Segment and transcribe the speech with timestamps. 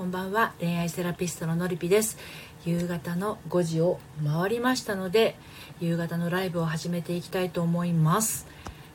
[0.00, 0.54] こんばんは。
[0.60, 2.16] 恋愛セラピストののりぴです。
[2.64, 5.36] 夕方の5時を回りましたので
[5.78, 8.46] 夕方のライブを始めていきたいと思います。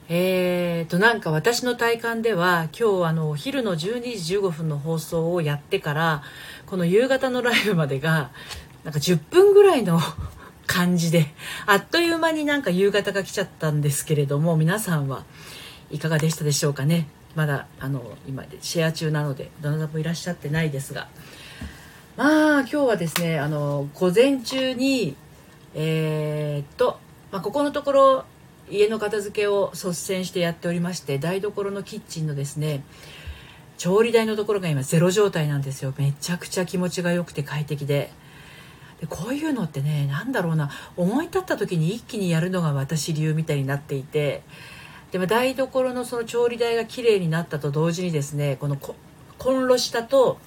[0.10, 6.24] えーとなんか私の体感では今日あのお昼の12時15分の放送をやってから
[6.66, 8.32] この夕方のライブまでが
[8.84, 10.00] なんか10分ぐらいの
[10.66, 11.28] 感じで
[11.68, 15.24] あっという間になんか夕方が来ちゃったんですけれども皆さんは
[15.92, 17.06] いかがでしたでしょうかね。
[17.36, 21.08] まだあの今シェア中なのでどなたもいらっしゃってないですが。
[22.18, 25.16] まあ今日はですねあの午前中に
[25.74, 27.00] えー、っと、
[27.32, 28.26] まあ、ここのところ
[28.70, 32.84] 家の片付けを率先してやっておりまして台所のキッチンのですね
[33.78, 35.94] 調理台のところが今ゼロ状態なんですよ。
[35.98, 38.12] めちゃくちゃ気持ちが良くて快適で。
[39.02, 40.70] でこういうのってね何だろうな。
[40.96, 44.44] 思い立った時に一気にやるのが私流みたいになっていて
[45.16, 48.96] でも台所のその調理台が綺麗になったと同時にですねこのコ
[49.50, 50.40] ンロ下と,、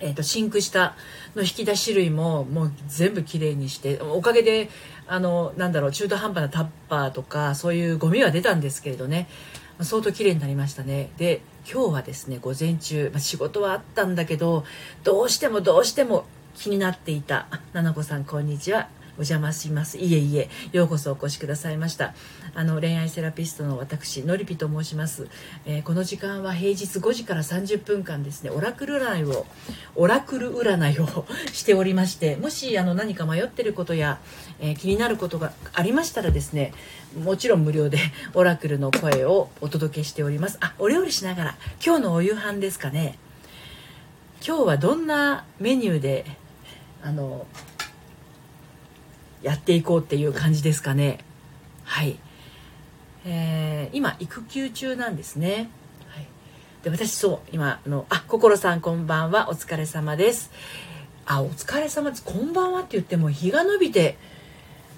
[0.00, 0.96] えー、とシンク下
[1.36, 4.70] の引き出し類ももう全部綺麗にしておかげで
[5.06, 9.28] あのなんだろう中途半端なタッパーとかそういうゴミは出たんですけれどね
[9.80, 11.12] 相当綺麗になりましたね。
[11.16, 14.64] で今日はですね午前中、まあ、仕事はあったんだけど
[15.04, 16.24] どうしてもどうしても
[16.56, 18.88] 気になっていたななこさんこんにちは。
[19.22, 19.98] 邪魔します。
[19.98, 22.14] いえいえようこそお越しくださいました。
[22.54, 25.28] あの恋愛セラピストの私のりぴと申します、
[25.66, 29.46] えー、この時間は平日5時から30分間ですねオラクル占いを
[29.94, 34.18] オラクル占いをしておりましてもしあの何か迷ってることや、
[34.58, 36.72] えー、気になることがありましたらですね
[37.22, 37.98] もちろん無料で
[38.34, 40.58] オラクルの声をお届けしております。
[40.60, 43.18] あお料理しながら今日のお夕飯ですかね。
[44.46, 46.24] 今日はどんなメニューで
[47.02, 47.46] あの
[49.42, 51.18] やっていこうっていう感じですかね。
[51.84, 52.18] はい、
[53.24, 55.70] えー、今育休中なんですね、
[56.08, 56.26] はい、
[56.84, 59.48] で私そう今のあ心さんこんばんは。
[59.50, 60.50] お疲れ様です。
[61.26, 62.24] あお疲れ様です。
[62.24, 64.16] こんばんはって言っても日が伸びて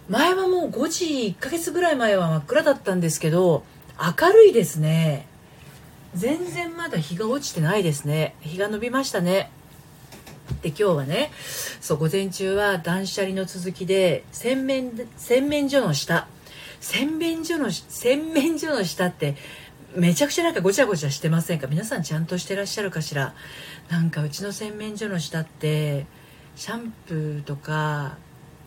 [0.08, 1.04] 前はもう5時
[1.38, 3.64] 1ヶ月ぐらい前は真っ暗だったんですけど
[4.20, 5.26] 明るいですね。
[6.14, 8.34] 全然まだ日が落ちてないですね。
[8.40, 9.50] 日が伸びましたね。
[10.60, 11.30] で今日はね
[11.80, 16.28] そう午前中は断捨離の続きで洗面洗面所の下。
[16.80, 19.36] 洗面所の洗面所の下って
[19.94, 21.68] めちゃくちゃなんかごちゃごちゃしてませんか？
[21.68, 23.34] 皆さんちゃんとしてらっしゃるかしら？
[23.88, 26.06] なんかうちの洗面所の下って
[26.56, 28.16] シャンプーとか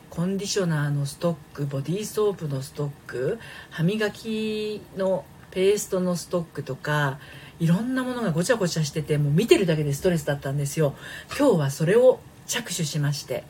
[0.09, 3.37] コンディショナーのストックボディーソープのストック
[3.69, 7.19] 歯磨きのペーストのストックとか
[7.59, 10.93] いろんなものがごちゃごちゃしててもう見てるだけでストレスだったんですよ。
[11.37, 13.43] 今日はそれを着手しまして、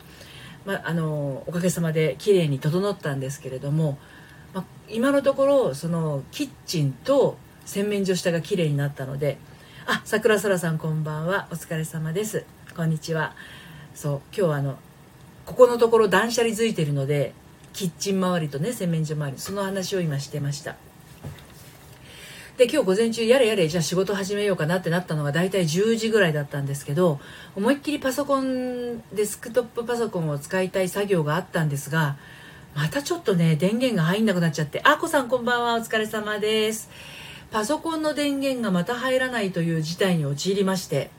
[0.65, 3.97] まあ、あのおかげさまで綺麗に整ったんですけれども、
[4.53, 9.37] まあ、今のところそのキッチンと洗面所下が綺麗になったので
[9.87, 11.47] あ桜空さんこんばんは。
[11.51, 12.45] お疲れ様です。
[12.75, 13.33] こんにちは。
[13.93, 14.77] そう今日はあの
[15.45, 17.33] ここのところ断捨離づいてるので
[17.73, 20.75] キッチン周りとね洗面所周りその話を今してました。
[22.57, 27.19] で今日午前中やれやれじゃあ仕事始めようかなってなったのが大体10時ぐらいだったんですけど
[27.55, 32.15] 思いっきりパソコンデスクトップパソコンを使いたい作業があったんですが
[32.73, 36.89] またちょっとね電源が入んなくなっちゃってあこさんこんばんはお疲れ様です。
[37.51, 41.09] パソコンの電源がまた入らないという事態に陥りまして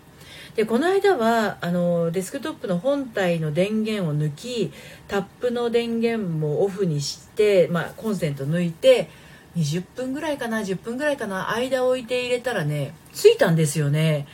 [0.55, 4.73] でこの間はあのデスクトップの本体の電源を抜き
[5.09, 9.09] タップの電源もオフにして、まあ、コンセント抜いて
[9.57, 14.27] 20分ぐらいかな10分ぐらいかな間を置いて入れたらねついたんですよね。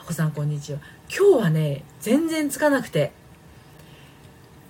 [0.00, 0.78] あこさんこんにちは。
[1.14, 3.12] 今日はね全然つかなくて。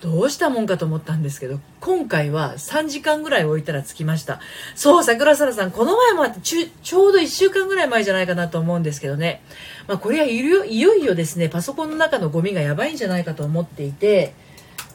[0.01, 4.39] どうしたもんかと思ったんですけど今回は3時間ぐらい置いたら着きました。
[4.75, 9.43] そう桜空さんこの前もあってちょうど1週間ぐらい前じゃないかなと思うんですけどね、
[9.87, 14.33] まあ、これはいよいよいよですねパソコンの中のゴミがやばいんじゃないかと思っていて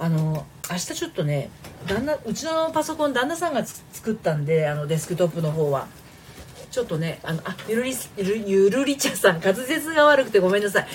[0.00, 1.50] あの明日ちょっとね
[1.86, 5.86] 旦那うちのパソコン旦那さんが作ったんであのデスクトップの方は。
[6.68, 7.94] ちょっとねあのあゆるり
[8.46, 10.86] ゆるりちゃさん滑舌が悪くてごめんなさい。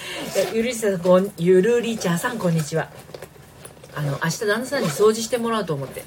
[0.54, 2.90] ゆるりちゃさんゆるりちゃさんこんにちは。
[3.96, 6.03] あの明日旦那さんに掃除してもらおうと思って。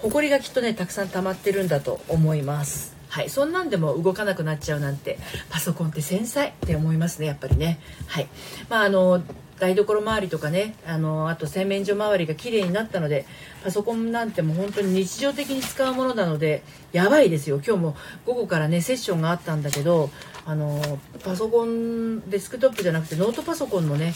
[0.00, 2.96] ほこりがきっとねたくさん溜まってるんだと思います。
[3.12, 5.18] はいそんなんでも動かなくなっちゃうなんて
[5.50, 7.78] パソコンって繊細って思いますねやっぱりね。
[8.06, 8.28] はい。
[8.70, 9.22] まああの
[9.60, 13.26] 台所周りとかねあのあと洗面所周りが綺麗になったので
[13.62, 16.62] パソコンなんてもう本当に日常的に使うものなので
[16.92, 17.60] やばいですよ。
[17.64, 20.08] 今日も午後からねセッションがあったんだけど
[20.46, 20.80] あの
[21.22, 24.14] パソコンデスクトップじゃなくてノートパソコンのね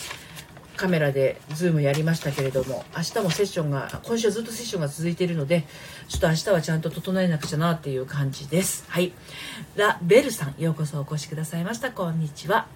[0.76, 5.64] カメラでズームやりましたけれども明日もセッションが今週ずっとセッションが続いているので
[6.08, 8.84] ちょっと明日はちゃんと整えなくちゃなっていう感じです。
[8.88, 9.12] はい。
[9.75, 11.90] ラ・ベルさんようこそお越しくださいました。
[11.90, 12.67] こんにちは。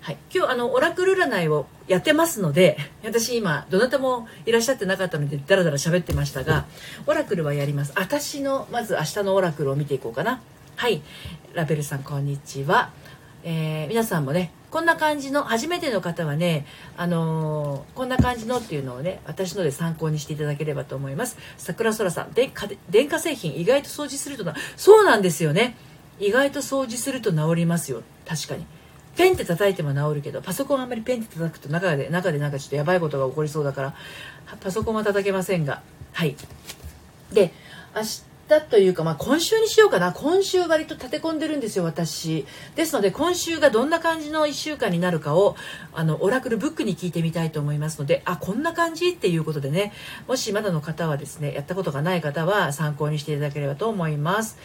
[0.00, 6.66] はい、今日あのオラクル占いをやってますので私今どなたもいらっしゃってなかったのでダラダラ喋ってましたが
[7.06, 7.92] オラクルはやります。
[7.96, 10.42] 私のまず明日のオラクルを見ていこうかな。
[10.76, 11.00] はい。
[11.54, 12.90] ラベルさんこんにちは、
[13.44, 16.66] えー、皆さんもねこんな感じの初めての方はね、
[16.96, 21.38] あのー、こんな感じのっていうのをね私ので参考にしていただければと思います。
[21.58, 22.50] 桜空さんで
[22.90, 25.76] 電化製品意外と掃除するとなそうなんですよね。
[26.18, 28.02] 意外と掃除すると治りますよ。
[28.26, 28.66] 確かに。
[29.14, 33.94] ペンって叩いても治るけどパソコンあんまりペンって叩くと中で中でなんかちょっとやばいことが起こりそうだから
[34.60, 35.82] パソコンは叩けませんが。
[36.14, 36.34] はい。
[37.32, 37.52] で
[37.94, 40.12] 明日だというか、まあ、今週にしようかな。
[40.12, 42.44] 今週割と立て込んでるんですよ私。
[42.74, 45.56] ですので今週がどんな感じの1週間になるかを
[45.94, 49.92] あのオラクルブックに聞いてみたいと思いますのであこんな感じっていうことでね。
[50.28, 54.58] もしまだの方はですねやったことがない方は参考にしていただければと思います。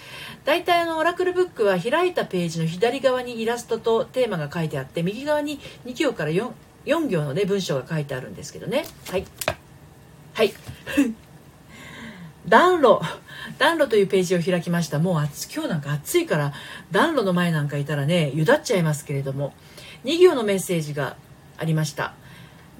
[0.44, 6.52] 大体あのオラクルブックは開いたページの左側にイラストとテーマが書いてあって右側に2行から 4,
[6.86, 8.84] 4行のね文章が書いてあるんですけどね。
[9.10, 9.26] はい。
[10.34, 10.54] はい。
[12.50, 13.01] 暖炉。
[13.57, 15.00] 暖炉というページを開きました。
[15.00, 15.13] もう
[15.54, 16.54] 今日なんか暑いから
[16.92, 19.54] 暖炉の前なんかいたらねゆだっちゃいますけれども。
[20.06, 21.18] 2行のメッセージが
[21.57, 22.13] ありました。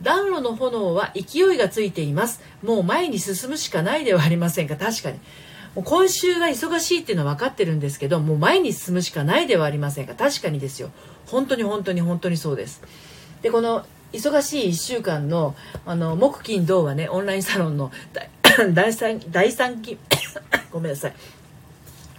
[0.02, 2.42] 暖炉の炎は勢いがついています。
[2.64, 4.76] もう前に進むしかないではありませんか。
[4.76, 5.20] 確かに。
[5.76, 10.16] もう今週が忙しいっていうのは分かってるんですけどもう前に進むしかないではありませんか。
[10.16, 10.92] 確かにですよ。
[11.28, 12.82] 本当に本当に本当にそうです。
[13.42, 15.56] でこの忙しい1週間の
[15.86, 17.92] あの木金土はねオンラインサロンの
[18.74, 19.98] 第3第3期
[20.72, 21.14] ごめんなさい。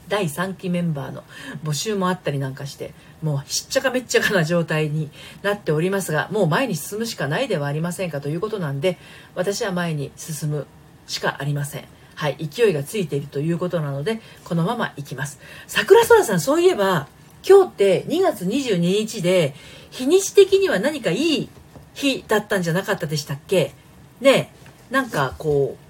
[0.09, 1.23] 第3期メンバーの
[1.63, 5.09] 募集もあったりなんかしてもうしっちゃかめっちゃかな状態に
[5.43, 8.21] なっておりますがもう前に進むしかないではありませんか？
[8.21, 8.99] ということなんで
[9.37, 10.67] 私は前に進む
[11.07, 11.85] しかありません。
[12.17, 15.39] はい勢いがついているということなのでこのままいきます。
[15.69, 17.07] 桜空さんそういえば
[17.49, 19.55] 今日って2月22日で
[19.91, 21.49] 日にち的には何かいい
[21.95, 23.73] 日だったんじゃなかったでしたっけ？
[24.21, 24.53] ね
[24.91, 25.90] なんかこう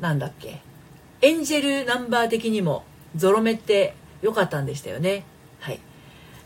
[0.00, 0.60] なんだっけ？
[1.22, 2.84] エンジェルナンバー的にも
[3.16, 5.24] ゾロ目って良かったんでしたよね。
[5.60, 5.80] はい。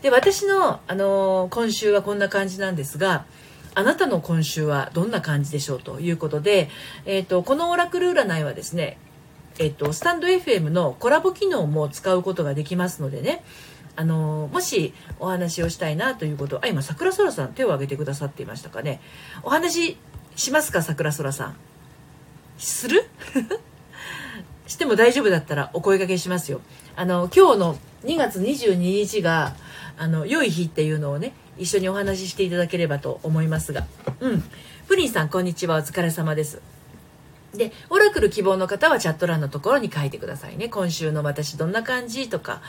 [0.01, 3.25] で、私の、あのー、今週はこんな感じなんですが、
[3.75, 6.69] あなたの今週はどんな感じでしょうということで、
[7.05, 8.97] えっ、ー、と、このオラクル占いはですね、
[9.59, 13.43] えっ、ー、と、スタンド FM のコラボ機能も使うことができますのでね、
[13.97, 19.01] あのもしお話をしたいなということあ今桜空さん手を挙げてくださっていましたかね？
[19.43, 19.97] お話
[20.37, 21.55] しますか桜空さん？
[22.65, 23.07] する？
[24.67, 26.61] しても大丈夫だったらお声掛けしますよ。
[26.95, 29.55] あの、今日の2月22日が、
[29.97, 33.85] あの、良い日っていうのをね、一緒にお話ししていただければと思いますが。
[34.19, 34.43] うん。
[34.87, 35.77] プリンさん、こんにちは。
[35.77, 36.61] お疲れ様です。
[37.53, 40.69] で、オラクル希望の方はチャット欄のところに書いてくださいね。
[40.69, 42.61] 今週の私どんな感じとか。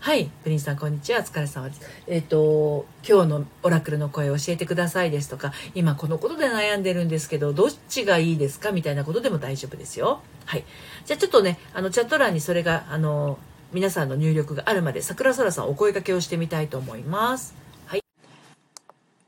[0.00, 0.30] はい。
[0.42, 1.20] プリンさん、こんにちは。
[1.20, 1.82] お疲れ様です。
[2.06, 10.22] えっ、ー、と、今日のオラクルの声を教えてくださいですとか、今このことで悩んでるんですけど、どっちがいいですかみたいなことでも大丈夫ですよ。
[10.46, 10.64] はい。
[11.04, 13.38] じゃあちょっとね、あの、チャット欄にそれが、あの、
[13.72, 17.54] 皆さんの入力があるまで、桜空さんお声掛けをしてみたいと思います。
[17.84, 18.04] はい。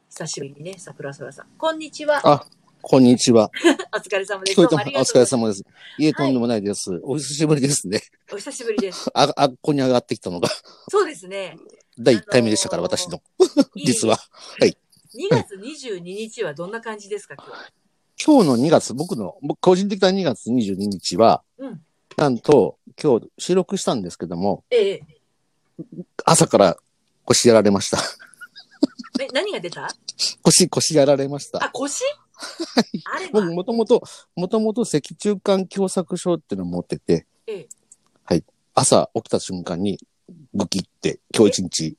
[0.08, 1.47] 久しぶりにね、桜空さん。
[1.58, 2.47] こんにちは。
[2.82, 3.50] あ、こんにちは。
[3.94, 4.61] お疲れ様です。
[4.61, 5.64] お疲れ様です。
[5.99, 7.00] いえ、とんでもないです、はい。
[7.05, 8.02] お久しぶりですね。
[8.32, 9.08] お久しぶりです。
[9.14, 10.49] あ、あ、ここに上がってきたのが。
[10.90, 11.56] そうですね。
[11.99, 13.23] 第1回目でしたから、あのー、私の。
[13.76, 14.17] 実は。
[14.58, 14.76] はい。
[15.14, 17.52] 2月22日はどんな感じですか、今日。
[18.25, 21.84] 今日の2月、僕の、僕個人的な2月22日は、うん、
[22.17, 25.03] なんと、今日収録したんですけども、ええ、
[26.24, 26.77] 朝から
[27.24, 27.98] 腰やられました。
[29.20, 29.89] え、何が出た？
[30.43, 31.65] 腰、腰やられました。
[31.65, 32.03] あ、腰？
[32.05, 32.15] はい。
[33.32, 34.03] 僕もともと、
[34.37, 37.69] もともと脊柱管狭窄症っていうのを持ってて、ええ、
[38.25, 38.44] はい。
[38.75, 39.99] 朝起きた瞬間に、
[40.55, 41.96] グキって、今日一日。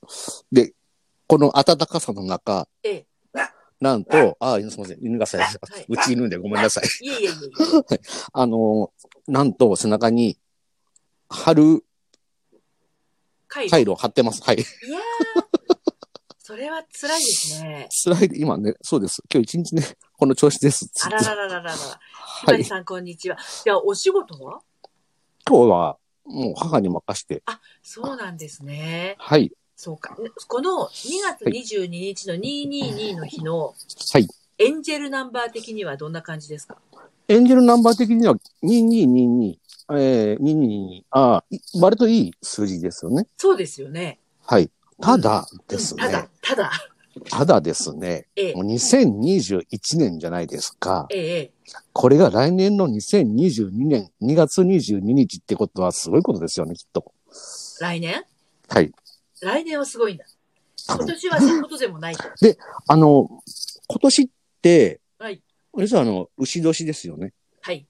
[0.51, 0.73] で、
[1.27, 3.05] この暖かさの中、ええ、
[3.79, 6.83] なんと、ああ、すみません、犬がさ、はい、うち犬でごめんなさい。
[7.05, 7.99] いえいえいえ。
[8.31, 8.91] あの、
[9.27, 10.37] なんと背中に、
[11.29, 11.83] 貼る、
[13.47, 14.41] 回路を貼ってます。
[14.43, 14.55] はい。
[14.57, 14.65] いや
[16.45, 17.87] それは辛いですね。
[17.89, 19.23] 辛い、今ね、そうです。
[19.33, 19.83] 今日一日ね、
[20.19, 20.91] この調子です。
[21.05, 21.71] あらららららら。
[22.41, 23.37] ひばりさん、こんにちは。
[23.65, 24.61] いや、お仕事は？
[25.47, 27.43] 今日は、もう母に任して。
[27.45, 29.15] あ、そうなんですね。
[29.19, 29.53] はい。
[29.77, 30.17] そうか。
[30.49, 33.73] この2月22日の222の日の、
[34.11, 34.27] はい。
[34.57, 36.77] エンジェルナンバー的にはどんな感じですか？
[37.29, 39.55] エンジェルナンバー的には2222、
[39.93, 41.45] えー、2222、ああ、
[41.79, 43.27] 割といい数字ですよね。
[43.37, 44.19] そうですよね。
[44.45, 44.69] はい。
[45.01, 46.03] ただですね。
[46.03, 46.71] ただ、ただ。
[47.29, 49.63] ただですね、ええ、もう2021
[49.97, 51.05] 年じゃないですか。
[51.11, 51.51] ええ、
[51.93, 57.13] これが来年の2022年2月22日ってことはすごいことですよね、きっと。
[57.79, 58.23] 来年？
[58.67, 58.91] はい。
[59.41, 60.25] 来年はすごいんだ。
[60.87, 62.23] 今年はそういうことでもないと。
[62.41, 62.57] で、
[62.87, 63.29] あの、
[63.87, 64.27] 今年っ
[64.61, 65.41] て、はい。
[65.77, 67.33] 要するにあの、牛年ですよね。
[67.61, 67.85] はい。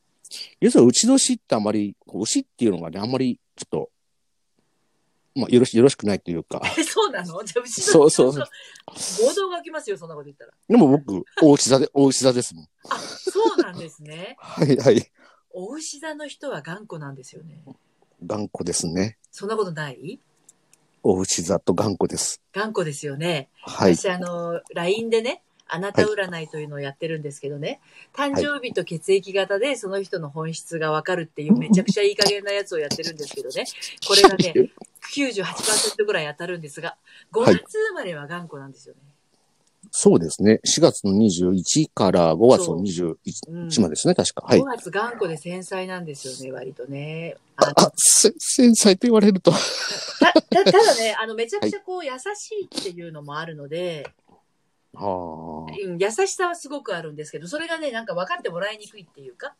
[0.59, 3.89] 要するに牛年ってあんまり、牛っていうのがね、あんまり、ちょっと、
[5.35, 6.61] まあ、よろし、よろしくないというか。
[6.77, 7.43] え、そうなの？
[7.43, 8.47] じゃあ、後ろそうそうそう。
[9.27, 10.51] 暴動が起きますよ、そんなこと言ったら。
[10.69, 12.67] でも僕、大牛座で、大牛座ですもん。
[12.89, 14.35] あ、そうなんですね。
[14.39, 15.11] はいはい。
[15.51, 17.63] お牛座の人は頑固なんですよね。
[18.25, 19.17] 頑固ですね。
[19.31, 20.19] そんなことない？
[21.01, 22.41] 大牛座と頑固です。
[22.53, 23.49] 頑固ですよね。
[23.61, 23.95] はい。
[23.95, 27.81] 私、あの、LINE でね、あなた占いというのをやってるんですけどね、
[28.13, 33.65] 誕生日と血液型でその人の本質がわかるっていうめちゃくちゃいい加減なやつをやってるんですけどね、
[34.07, 34.53] これがね、
[35.11, 36.97] 98%ぐらい当たるんですが、
[37.31, 39.01] 5月生まれは頑固なんですよね。
[39.91, 40.59] そうですね。
[40.65, 44.45] 4月の21から5月の21までですね、確か。
[44.45, 44.65] はい5。
[44.65, 47.37] 月頑固で繊細なんですよね、割とね。
[47.57, 49.51] ああ、せ繊細と言われると。
[49.51, 54.09] たたただね、あの、めちゃくちゃこう、優しいっていうのもあるので、
[54.93, 55.71] はあ。
[55.71, 59.53] うん、優しさはすごくあるんですけど、それがね、なんか分かってもらいにくいっていうか。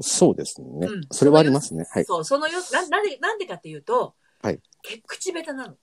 [0.00, 0.86] そうですね。
[0.86, 1.86] うんそれはありますね。
[1.90, 2.04] はい。
[2.04, 4.60] そう、そのよ、な、なんで、なんでかっていうと、はい。
[4.82, 5.76] け口下手なの。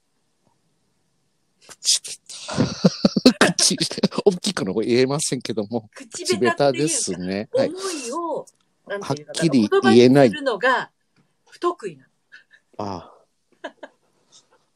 [3.58, 3.78] 口、
[4.26, 5.90] 大きいかの言えませんけども。
[5.94, 7.50] 口口下手ですね。
[7.54, 7.70] はい。
[7.70, 8.46] 思いを、
[8.88, 10.92] なんていはっきり言えないするのが
[11.50, 12.10] 不得意なの。
[12.78, 13.12] あ
[13.64, 13.72] あ。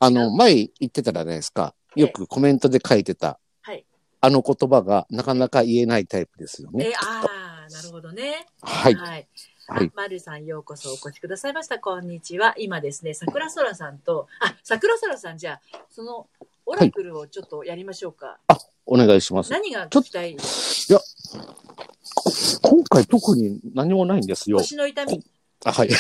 [0.02, 1.76] あの、前言ってたじゃないですか。
[1.96, 3.40] よくコメントで書いてた。
[3.62, 3.86] はい。
[4.22, 6.88] あの言葉がなかなか言えないタイプですよね。
[6.90, 7.26] え、あ
[7.68, 8.46] あ、なるほどね。
[8.62, 8.96] はい。
[8.96, 9.28] はい。
[9.70, 9.92] はい。
[9.96, 11.78] まるさんようこそお越しくださいました。
[11.78, 12.56] こんにちは。
[12.58, 16.28] 今ですね、桜空さんと、あ、桜空さんじゃあ、その、
[16.66, 18.40] オラクルをちょっとやりましょうか。
[18.88, 19.52] お願いします。
[19.52, 20.36] 何が聞きたい？
[20.36, 22.32] こ
[22.64, 24.58] 今回特に何もないんですよ。
[24.58, 25.24] 腰の痛み。
[25.64, 25.88] あはい。
[25.90, 25.92] い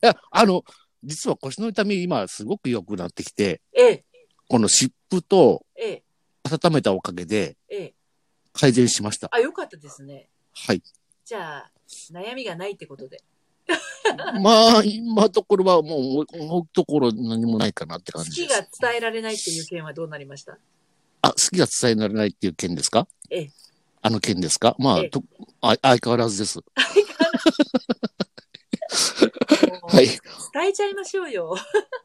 [0.00, 0.64] や、あの、
[1.02, 4.04] 実は腰の痛み今すごく良くなってきて、ええ、
[4.48, 6.02] この湿布とええ、
[6.50, 7.94] 温めたおかげでええ。
[8.54, 9.28] 改善しました。
[9.30, 10.30] あ、よかったですね。
[10.54, 10.82] はい。
[11.24, 11.70] じゃあ、
[12.12, 13.22] 悩みがないってことで。
[14.42, 18.70] まあ、今のところはもう、思うところ何もないかなって好感じです。
[18.70, 20.58] きが伝えられないっていう件はどうなりました？
[21.22, 23.08] あ、好きが伝えられないっていう件ですか？
[23.30, 23.50] ええ。
[24.02, 24.76] あの件ですか？
[24.78, 25.22] まあ、ええと
[25.62, 26.58] あ相変わらずです。
[26.58, 26.64] も
[29.84, 30.04] う はい。
[30.04, 30.08] い
[30.52, 31.56] 伝えちゃいましょうよ。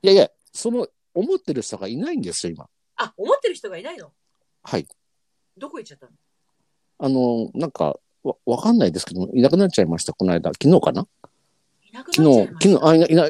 [0.01, 2.69] やいや、その、思ってる人がいないんですよ、今。
[2.95, 4.13] あ、思ってる人がいないの？
[4.63, 4.87] はい。
[5.57, 6.13] どこ行っちゃったの？
[6.99, 10.51] あの、なんか、わ、わかんないですけど、いなくなっちゃいました、この間。
[10.61, 11.07] 昨日かな？
[12.13, 13.29] 昨日、昨日、あ、いない、いな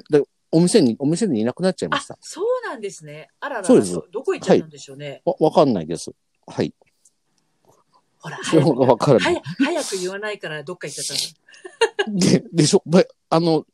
[0.51, 3.29] お店に、お店にいなくなっちゃいまあした。、そうなんですね。
[3.39, 5.21] あららら、そうですどどこ行っちゃったんでしょうね。
[5.25, 6.11] わ、わかんないです。
[6.47, 6.73] はい。
[8.19, 9.41] ほら、早くがわからない。
[9.59, 11.17] 早早く言わないからどっか行っちゃっ
[12.05, 12.19] たの。
[12.19, 13.65] で、でしょ、ばあの、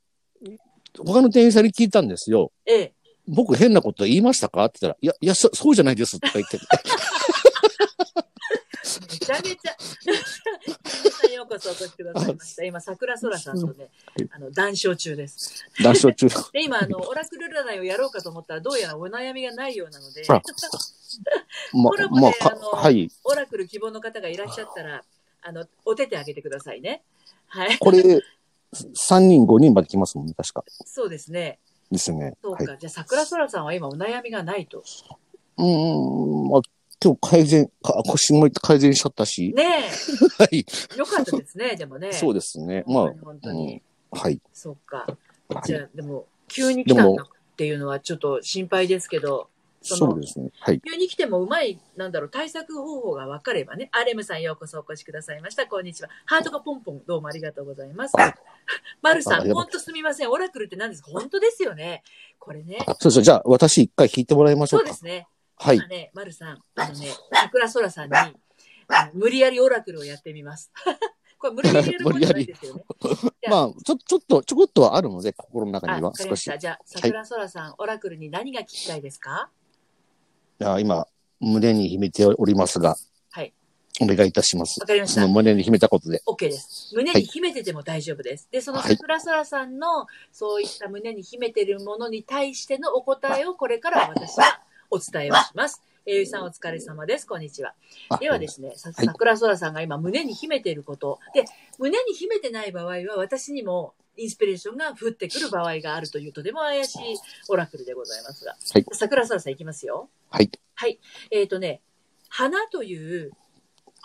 [0.98, 2.52] 他の店員さんに聞いたんですよ。
[2.66, 2.94] ええ。
[3.28, 4.66] 僕変なこと言いましたか？
[4.66, 6.60] って言ったら、いや、いや、そそうじゃないですとか言って。
[9.02, 9.76] めちゃめちゃ。
[10.06, 12.64] 皆さんようこそお越しくださいました。
[12.64, 13.90] 今、桜空さんとね、
[14.32, 15.66] あの、談笑中です。
[15.82, 16.28] 談笑中。
[16.54, 20.34] で、今、あの、オラクル占いをやろうかと思ったら、どうやらお悩みがないようなので、コ
[21.96, 23.10] ラ、ボでまあ、のはい。
[23.24, 25.04] オラクル希望の方がいらっしゃったら、
[25.42, 27.04] あの、お手手あげてくださいね。
[27.48, 27.78] はい。
[27.78, 28.02] これ、
[28.74, 30.64] 3人、5人まで来ますもんね、確か。
[30.86, 31.60] そうですね。
[31.92, 32.26] ですね。
[32.26, 32.38] はい。
[32.42, 32.78] そうか。
[32.78, 34.84] じゃあ、桜空さんは今お悩みがないと。
[35.58, 36.62] うーん、まあ、
[37.04, 39.54] 今日改善、か腰も改善しちゃったし。
[39.56, 39.84] ね
[40.40, 40.66] はい。
[40.96, 40.98] え。
[40.98, 42.12] よかったですね、でもね。
[42.14, 42.84] そうですね。
[42.88, 43.82] まあ、本当に。
[44.12, 44.42] うん、はい。
[44.54, 44.98] そうか。
[44.98, 45.18] はい
[45.66, 49.48] じゃあ、でも、急に来たんだっていうのはちょっと心配ですけど、
[49.84, 50.50] そのそうですね。
[50.60, 50.82] はい。
[50.82, 53.90] 急に来てもうまい、なんだろう、対策方法が分かればね。
[53.92, 55.68] アレムさんようこそお越しくださいました。
[55.68, 56.10] こんにちは。
[56.26, 58.34] ハートがポンポン、どうもありがとうございますあ。
[59.04, 60.32] マルさん、本当すみません。
[60.32, 61.12] オラクルって何ですか？
[61.12, 62.02] 本当ですよね。
[62.40, 62.80] これね。
[63.00, 63.24] そうそう。
[63.24, 64.86] じゃあ、私一回聞いてもらいましょか。
[64.86, 65.28] そううですね。
[65.58, 65.88] はい今。
[65.88, 68.16] ね、マルさん、あのね、桜空さんに、
[69.14, 70.72] 無理やりオラクルをやってみます。
[71.40, 72.84] これ無理やりやることじゃないですよね。
[73.50, 76.20] まあ、ちょ、ちょっと、ちょこっとはあるので、心の中あ、には少し。
[76.22, 76.58] わかりました。
[76.58, 79.50] じゃあ、桜空さん、オラクルに何が聞きたいですか？
[80.60, 81.08] いや今、
[81.40, 82.96] 胸に秘めておりますが、
[83.32, 83.54] はい。
[84.02, 84.88] お願いいたしますわ。
[84.88, 85.34] かりましたその。
[85.34, 86.22] 胸に秘めたことで。
[86.26, 86.92] OK です。
[86.96, 88.48] 胸に秘めてても大丈夫です。
[88.52, 94.62] で、そのはい桜空さんの、そういった胸に秘めているものに対してのお答えをこれから私は
[94.96, 95.82] お伝えをします。
[96.06, 97.28] えゆさんお疲れ様です。
[97.28, 97.74] こんにちは。
[98.08, 101.20] あではですね、さはい桜空さんが今胸に秘めていること。
[101.34, 101.44] で、
[101.78, 107.18] 胸に秘めてない場合は私にもインスピレーションが降ってくる場合があるというとても怪しい
[107.50, 108.52] オラクルでございますが。
[108.52, 110.08] はい桜空さんいきますよ。
[110.30, 110.50] はい。
[110.76, 110.98] はい。
[111.30, 111.82] えっ、とね、
[112.30, 113.32] 花という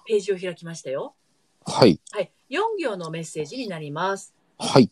[0.09, 1.15] ページを開きましたよ。
[1.67, 2.01] はい。
[2.11, 2.33] はい。
[2.51, 4.35] 4行のメッセージになります。
[4.59, 4.91] はい。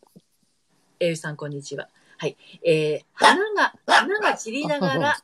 [1.00, 1.88] えゆさん、こんにちは。
[2.18, 2.36] はい。
[2.64, 5.16] えー、花が、花が散りながら、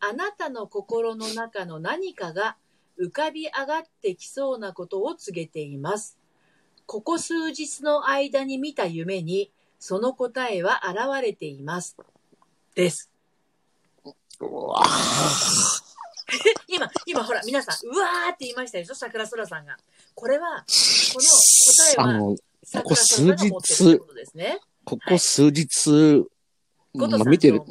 [0.00, 2.56] あなたの心の中の何かが
[2.98, 6.18] 浮かび上がってきそうなことを告げています。
[6.86, 11.96] ここ数日の間に見た夢に、その答えは現れています。
[12.74, 13.10] です。
[16.68, 18.94] 今、今ほら、皆さん、うわーって言いましたでしょ？
[18.94, 19.76] 桜空さんが。
[20.14, 23.50] これは、この答えは、ここ数日、
[24.84, 26.24] ここ数日、
[26.94, 27.62] まあ、見てる、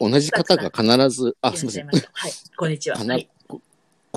[0.00, 1.86] 同じ方が必ず、あ、すみません。
[1.86, 2.96] はい、こんにちは。
[2.96, 3.60] はい、こ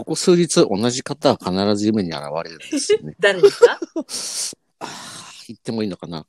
[0.05, 3.15] こ数日、同じ方は必ず夢に現れるんですよね。
[3.19, 3.79] 誰ですか？
[4.79, 4.87] あ
[5.49, 6.25] 言ってもいいのかな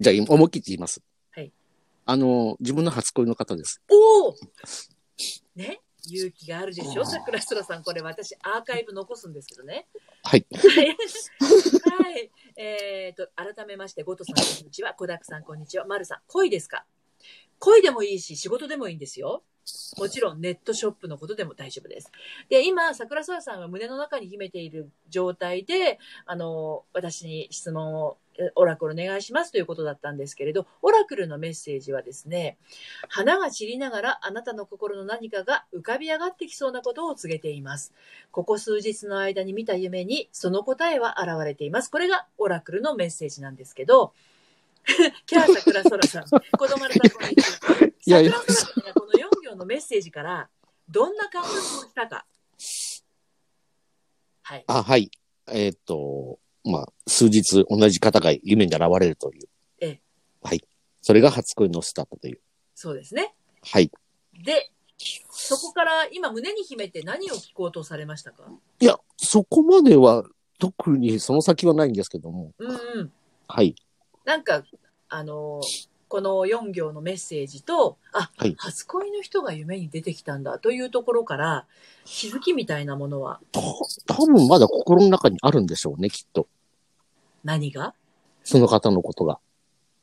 [0.00, 1.00] じゃあ、思い切って言います。
[1.30, 1.52] はい。
[2.06, 3.80] あの、自分の初恋の方です。
[3.88, 4.36] おお
[5.54, 5.80] ね？
[6.08, 7.04] 勇気があるでしょ？
[7.04, 7.84] 桜空さん。
[7.84, 9.86] これ私アーカイブ残すんですけどね。
[10.24, 10.44] はい。
[10.50, 10.58] は
[12.18, 12.30] い。
[12.56, 14.94] えっ、ー、と、改めまして、ゴトさんこんにちは。
[14.94, 15.84] コダクさんこんにちは。
[15.86, 16.84] マルさん、恋ですか？
[17.60, 19.42] 恋でもいいし、仕事でもいいんですよ。
[19.98, 22.10] もちろんネットショップのことでも大丈夫です。
[22.48, 28.18] で、今、桜沢さんは胸の中に秘めている状態で、あの、私に質問を、
[28.54, 32.56] オラクルお願いしますということだったんですけれど、オラクルのメッセージはですね、
[33.08, 37.92] 花が散りながらあなたの心の何かが浮かび上がってきそうなことを告げています。
[38.30, 41.90] ここ数日の間に見た夢にその答えは現れています。
[41.90, 44.14] これがオラクルのメッセージなんですけど、
[45.26, 47.86] キャー桜空さん、子供のさんこんにちは。
[48.06, 50.48] いやいや、桜空さんがこの4行のメッセージから
[50.88, 52.26] どんな感覚をしたか。
[54.42, 54.64] はい。
[54.66, 55.10] あ、はい。
[55.48, 59.48] えー、っと、まあ、数日同じ方が夢に現れるという。
[59.80, 60.00] ええ。
[60.42, 60.64] はい。
[61.02, 62.40] それが初恋のスタートという。
[62.74, 63.34] そうですね。
[63.62, 63.90] はい。
[64.42, 64.70] で、
[65.30, 68.44] そこから今胸に秘めて何を聞こうとされましたか？
[68.80, 70.24] いや、そこまでは
[70.58, 72.52] 特にその先はないんですけども。
[72.58, 73.12] うんうん。
[73.48, 73.74] はい。
[74.30, 74.62] なんか、
[75.08, 75.60] あの、
[76.06, 81.66] この4行のメッセージと、あ、はい、初恋の人が夢に出てきたんだというところから、
[82.04, 83.40] 気づきみたいなものは？
[84.06, 86.46] 多分まだ心の中にあるんでしょうね、きっと。
[87.42, 87.92] 何が？
[88.44, 89.40] その方のことが。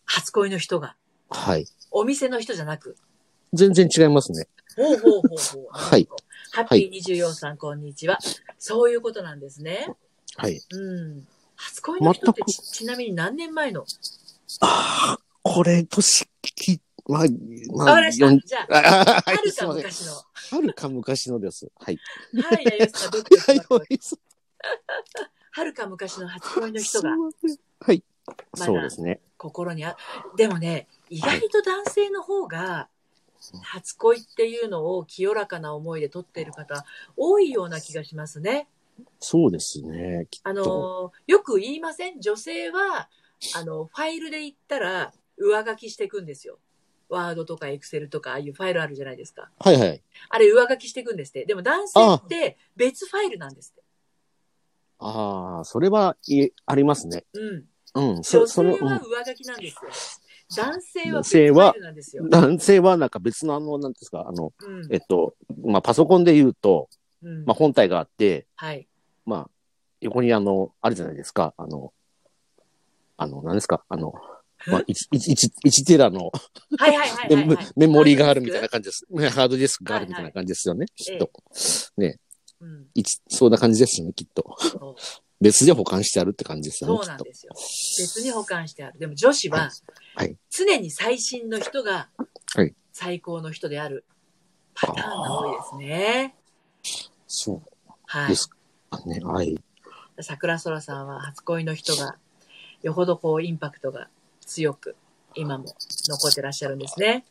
[0.04, 0.98] 初恋の人が？
[1.30, 1.66] はい。
[1.92, 2.98] お店の人じゃなく？
[3.54, 4.50] 全然違いますね。
[4.76, 5.68] ほうほうほうほう。
[5.72, 6.06] はい。
[6.52, 8.20] ハッピー24さん、こんにちは。
[8.60, 9.96] そういうことなんですね。
[10.36, 10.60] はい。
[10.72, 11.26] うん。
[11.58, 13.84] 初恋の人ってちちなみに何年前の？
[14.62, 17.26] ああ、これ、年き、まあ、
[17.74, 18.28] まあ、じゃ
[18.70, 20.14] あ、はるか昔の。
[20.14, 21.70] はるか昔のです。
[21.76, 22.00] はい。
[22.42, 24.18] はい、やよさん、どっちです
[25.52, 27.10] はるか昔の初恋の人が。
[27.80, 28.04] はい。
[28.56, 29.20] そうですね。
[29.38, 29.98] 心にあ、
[30.36, 32.90] でもね、意外と男性の方が、
[33.64, 38.68] 初恋っていうのを清らかな思いで撮っている方、多いような気がしますね。
[39.20, 40.28] そうですね。
[40.44, 42.20] あの、よく言いません？
[42.20, 43.10] 女性は、
[43.56, 46.60] あの、ファイルで言ったら、上書きしていくんですよ。
[47.10, 49.50] ワードとかエクセルとか、ああいうファイルあるじゃないですか。
[49.60, 50.02] はいはい。
[50.30, 51.46] あれ上書きしていくんですって。
[51.46, 53.84] でも男性って別ファイルなんですって。
[55.00, 57.24] ああ、それは、い、ありますね。
[57.34, 57.66] うん。
[57.94, 58.22] うん。
[58.22, 59.90] 女性は上書きなんですよ。
[60.56, 62.28] 男性は別ファイルなんですよ。
[62.30, 66.90] 男性はなんか別のあの、なんですか、あの、うん、えっと、まあ、パソコンで言うと、
[67.22, 68.88] うん、まあ、本体があって、はい。
[69.26, 69.50] まあ、
[70.02, 71.94] 横にあの、あるじゃないですか、あの、
[73.18, 73.84] あの、何ですか？
[73.90, 74.14] あの、
[74.66, 76.32] まあ、1, 1, 1テラの
[76.78, 79.06] はいはいはいはい、はい、メモリがあるみたいな感じです。
[79.32, 81.30] ハードディスクがあるみたいな感じですよね、きっと。
[81.98, 82.20] ね、
[82.60, 82.88] うん、
[83.28, 84.58] そんな感じですよね、きっと。
[85.40, 86.98] 別で保管してあるって感じですよね。
[86.98, 87.54] そうなんですよ。
[87.54, 89.00] 別に保管してある。
[89.00, 89.70] でも女子は、
[90.16, 92.10] はい、常に最新の人が、
[92.92, 94.06] 最高の人である
[94.74, 96.36] パターンが多いですね。
[97.28, 97.62] そう。
[98.08, 98.30] はい。
[98.30, 98.56] ですか
[99.06, 99.20] ね。
[99.24, 99.60] はい。
[100.22, 102.18] 桜空さんは初恋の人が
[102.88, 104.08] よほどこうインパクトが
[104.42, 104.96] 強く
[105.36, 105.66] 今も
[106.08, 107.26] 残ってらっしゃるんですね。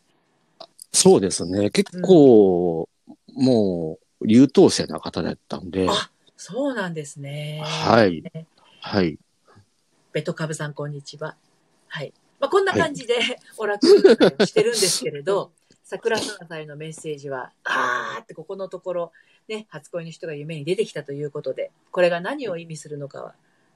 [0.93, 1.69] そうですね。
[1.71, 5.87] 結構、うん、もう優等生な方だったんで。
[5.89, 7.61] あ、そうなんですね。
[7.65, 8.23] はい。
[8.81, 9.17] はい。
[10.13, 11.35] ベトカブさん、こんにちは。
[11.87, 12.13] はい。
[12.39, 13.15] まあ、こんな感じで、
[13.57, 15.51] オラクルしてるんですけれど、
[15.83, 19.11] 桜さんへのメッセージは、あーってここのところ、
[19.47, 23.33] ね、初恋の人が夢に出てきたということで、これが何を意味するのかは、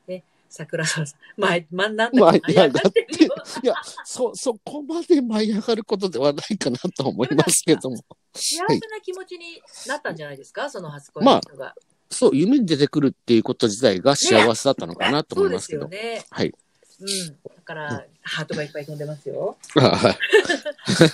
[0.07, 3.35] ね、桜沢さん、前、ま、なんだ舞い上がってるよ。
[3.63, 7.95] いや、そ、そこまで舞い上がることではないかなと思いますけども。
[8.33, 11.57] 幸せな気持ちになったんじゃないですか、はい、その初恋の人が。
[11.57, 11.75] まあ、
[12.09, 15.87] そう、夢に出てくるっていうこと自体が幸せだったのかなと思いますけど。
[15.87, 16.25] ね、そうですよね。
[16.29, 16.47] はい。
[16.49, 17.55] うん。
[17.55, 19.57] だから、ハートがいっぱい飛んでますよ。
[19.79, 20.17] は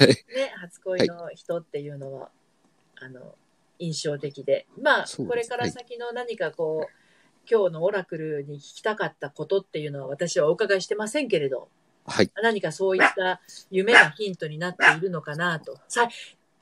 [0.02, 0.36] い。
[0.36, 2.30] ね、初恋の人っていうのは、
[2.96, 3.36] あの、
[3.78, 4.66] 印象的で。
[4.82, 7.07] まあ、これから先の何かこう、
[7.50, 11.70] 今日のオラクルに聞きたかったことっていうのは私はお伺いしてませんけれど、
[12.06, 12.32] はい。
[12.42, 15.78] 何かそういった夢がヒントになっているのかなと。
[15.88, 16.08] さ、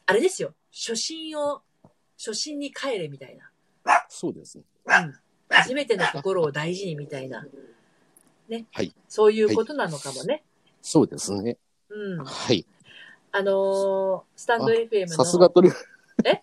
[0.06, 0.54] あれですよ。
[0.72, 1.62] 初心を、
[2.18, 3.52] 初心に帰れみたいな。
[4.10, 4.64] そうですね。
[4.86, 5.14] うん。
[5.50, 7.46] 初めての心を大事にみたいな。
[8.50, 8.66] ね。
[8.72, 8.94] はい。
[9.08, 10.34] そういうことなのかもね。
[10.34, 10.44] はい、
[10.82, 11.58] そうですね。
[11.90, 12.24] うん。
[12.24, 12.66] はい。
[13.32, 15.08] あのー、スタンド FM の。
[15.10, 15.70] さすがトリ、
[16.24, 16.42] え？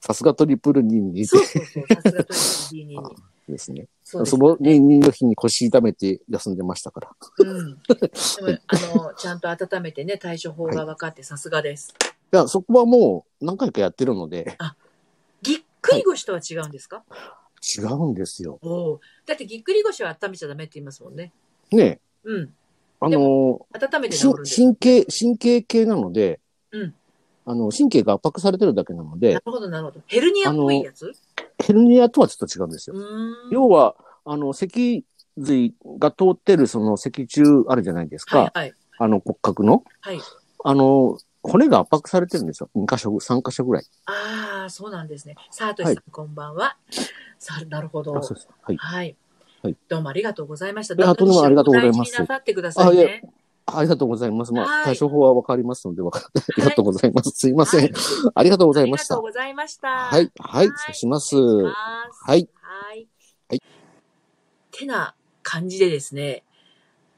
[0.00, 3.33] さすがトリプル22そうそうそう、さすがトリプル22。
[3.48, 3.88] ですね。
[4.02, 7.10] そその22の日に腰痛めて休んでましたから。
[7.38, 7.78] うん。
[7.88, 7.94] で
[8.42, 11.94] も、あの、ちゃんと温めてね、対処法が分かってさすがです。
[12.32, 14.56] いや、そこはもう何回かやってるので。
[14.58, 14.76] あ、
[15.42, 17.24] ぎっくり腰とは違うんですか、は
[17.62, 18.58] い、違うんですよ。
[18.62, 21.32] おだってぎっくり腰は温めちゃダメって言いますもんね。
[21.70, 22.54] ねうん。
[23.00, 26.40] あの温めて神経、神経系なので、
[26.72, 26.94] うん。
[27.46, 29.34] あの、神経が圧迫されてるだけなので。
[29.34, 30.00] なるほど、なるほど。
[30.06, 31.12] ヘルニアっぽいやつ？
[31.64, 32.96] ヘルニアとはちょっと違うんですよ。
[33.50, 35.04] 要は、あの、脊
[35.38, 38.38] 髄が通ってるその脊柱あるじゃないですか。
[38.38, 39.82] はい、はい、あの骨格の。
[40.00, 40.20] はい。
[40.64, 42.70] あの、骨が圧迫されてるんですよ。
[42.76, 43.84] 2箇所、3箇所ぐらい。
[44.06, 45.36] ああ、そうなんですね。
[45.50, 46.76] さあとしさん、はい、こんばんは。
[47.38, 48.12] さあ、なるほど。
[48.12, 48.22] は
[48.72, 48.76] い。
[48.76, 50.94] はい、どうもありがとうございました。
[50.94, 52.18] どうもありがとうございます。
[52.18, 53.22] なさってくださいね。
[53.66, 54.52] ありがとうございます。
[54.52, 57.30] まあ、対処法はわかりますので、わかありがとうございます。
[57.30, 57.92] すいません。
[58.34, 59.14] ありがとうございました。
[59.14, 59.88] ありがとうございました。
[59.88, 61.36] はい、はい、そうします。
[61.36, 61.74] はい。
[62.24, 62.48] はい。
[63.48, 63.62] はい。
[64.70, 66.44] てな感じでですね、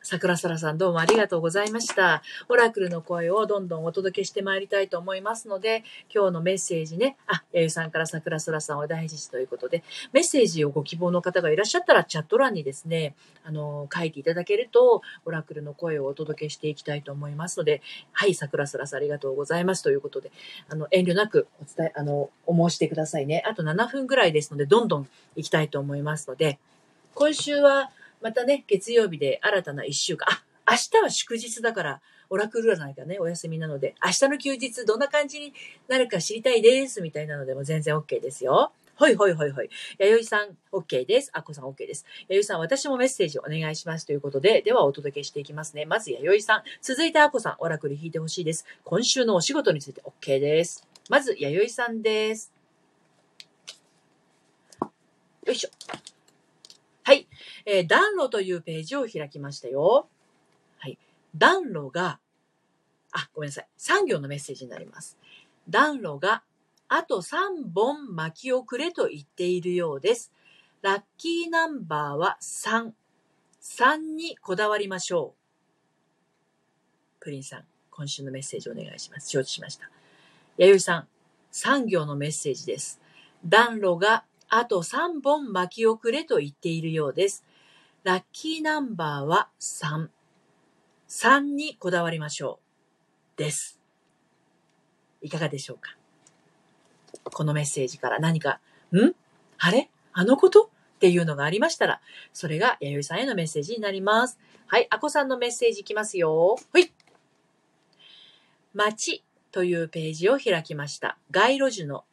[0.06, 2.22] 桜空さんどうもありがとうございました。
[2.48, 5.82] オラクルの声をどんどんお届けしてまいりたいと思いますので、
[6.14, 20.30] 今日のメッセージね、あ、やゆさんから桜空さんを大事ということで、メッセージをご希望の方がいらっしゃったらチャット欄にですね、あの、書いていただけると、オラクルの声をお届けしていきたいと思いますので、はい、桜空さんありがとうございますということで、
[20.68, 23.42] あの、遠慮なくお伝え、あの、お申してくださいね。
[23.44, 26.60] あと7分ぐらいですので、どんどん行きたいと思いますので、
[27.16, 27.90] 今週は、
[28.26, 30.26] またね、月曜日で新たな一週間。
[30.28, 35.54] あ、明日は祝日だから、オラクル占いがね、お休みなので、明日の休日どんな感じに
[35.86, 38.72] なるか知りたいです、みたいなのでも全然 OK ですよ。
[38.96, 39.70] ほいほいほいほい。
[40.00, 41.30] 弥生さん OK です。
[41.34, 42.04] あこさん OK です。
[42.28, 45.84] 弥生さん、私もメッセージお願いしますということで、ではお届けしていきますね。
[45.84, 46.62] まず弥生さん。
[46.82, 48.66] 続いてあこさん、オラクル引いてほしいです。
[48.82, 50.84] 今週のお仕事について OK です。
[51.08, 52.52] まず、弥生さんです。
[55.44, 56.15] よいしょ。
[57.66, 60.08] えー、暖炉というページを開きましたよ。
[60.78, 60.96] はい。
[61.36, 62.20] 暖炉が、
[63.12, 63.68] あ、ごめんなさい。
[63.76, 65.18] 産業のメッセージになります。
[65.68, 66.42] 暖炉が、
[66.88, 70.32] あと3本巻きをくれと言っているようです。
[70.80, 72.92] ラッキーナンバーは3。
[73.60, 75.46] 3にこだわりましょう。
[77.18, 79.28] プリンさん、今週のメッセージお願いします。
[79.28, 79.90] 承知しました。
[80.56, 81.08] 弥生さん、
[81.50, 83.00] 産業のメッセージです。
[83.44, 87.44] 暖炉があと3本巻き遅れと言っているようです。
[88.06, 90.06] ラッキーナンバーは3。
[91.08, 92.60] 3にこだわりましょ
[93.36, 93.36] う。
[93.36, 93.80] です。
[95.22, 95.96] いかがでしょうか？
[97.24, 98.60] このメッセージから何か、
[98.92, 99.10] ん？
[99.58, 99.90] あれ？
[100.12, 100.70] あのこと？
[100.70, 102.00] っていうのがありましたら、
[102.32, 104.38] それが弥生さんへのメッセージになります。
[104.68, 106.56] はい、あこさんのメッセージいきますよ。
[106.72, 106.92] ほい。
[108.72, 111.18] 街というページを開きました。
[111.32, 112.04] 街路樹の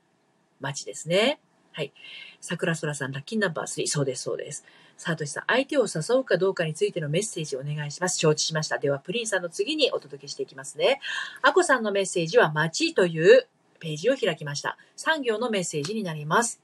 [0.59, 1.39] 街ですね。
[1.71, 1.93] はい。
[2.41, 3.85] 桜空さん、ラッキーナンバー3。
[3.85, 4.65] そうです、そうです。
[4.97, 8.17] さあとしさん、相手を誘うかどうかについてのメッセージをお願いします。
[8.17, 8.77] 承知しました。
[8.77, 11.01] では、プリンさんの次にお届けしていきますね。
[11.41, 13.47] あこさんのメッセージは、街という
[13.79, 14.77] ページを開きました。
[14.95, 16.61] 産業のメッセージになります。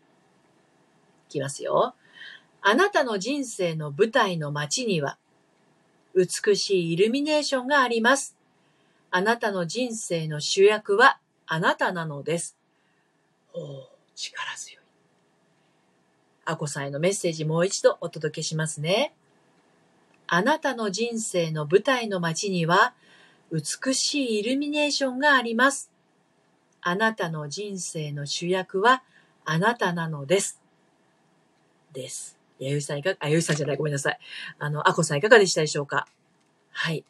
[1.30, 1.96] いきますよ。
[2.62, 5.18] あなたの人生の舞台の街には、
[6.16, 8.36] 美しいイルミネーションがあります。
[9.12, 12.58] あなたの人生の主役はあなたなのです。
[13.54, 13.60] お
[14.16, 14.79] 力強い。
[16.50, 19.14] あこさんへのメッセージもう一度お届けしますね。
[20.26, 22.96] あなたの人生の舞台の街には
[23.52, 25.92] 美しいイルミネーションがあります。
[26.82, 29.04] あなたの人生の主役は
[29.46, 30.60] あなたなのです。
[31.94, 32.36] です。
[32.58, 34.20] やゆさんいか、あ、やゆさんじゃない、ごめんなさい。
[34.58, 36.08] あの、あこさんいかがでしたでしょうか？
[36.72, 37.06] はい。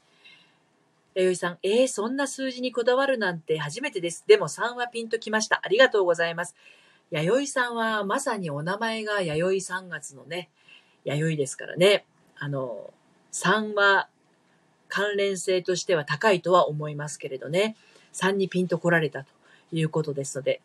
[1.15, 4.25] やゆいさん、えー、そんな数字にこだわるなんて初めてです。
[4.28, 5.62] でも3はピンときました。
[5.63, 6.56] ありがとうございます。
[7.12, 10.50] 弥生さんはまさにお名前が弥生3月のね、
[11.06, 12.06] 弥生ですからね。
[12.38, 12.93] あの、
[13.32, 14.10] 3は
[14.88, 17.76] 関連性としては高いとは思いますけれどね。
[18.13, 19.30] 3にピンと来られたと
[19.72, 20.62] いうことですので、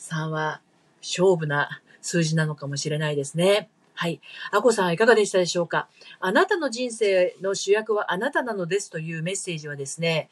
[0.00, 0.60] 3は
[1.00, 3.68] 勝負な数字なのかもしれないですね。
[3.94, 4.20] はい。
[4.50, 5.88] アコさんはいかがでしたでしょうか？
[6.18, 10.28] あなたの人生の主役はあなたなのですというメッセージはですね、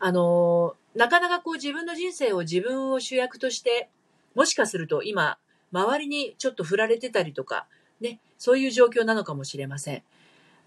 [0.00, 3.88] あの、なかなかこう自分の人生を自分を主役として
[4.38, 5.36] もしかすると今、
[5.72, 7.66] 周りにちょっと振られてたりとか、
[8.00, 10.04] ね、そういう状況なのかもしれません。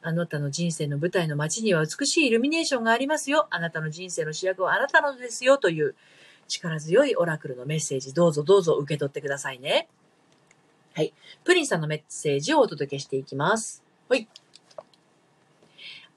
[0.01, 3.47] あなたの人生の舞台の街には美しいイルミネーションがありますよ。
[3.49, 5.95] あなたの人生の主役はあなたのですよという
[6.49, 9.87] 力強いオラクルのメッセージ、どうぞどうぞ受け取ってくださいね。
[10.93, 11.13] はい。
[11.45, 13.85] プリンさんのメッセージをお届けしていきます。
[14.09, 14.27] はい。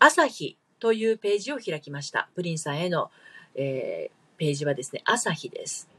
[0.01, 2.29] 朝日というページを開きました。
[2.35, 3.13] プリンさんへの、
[3.55, 5.94] えー、ページはですね、朝日です。